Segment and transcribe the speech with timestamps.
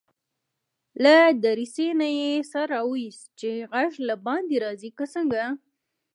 [1.03, 5.43] له دريڅې نه يې سر واېست چې غږ له باندي راځي که څنګه.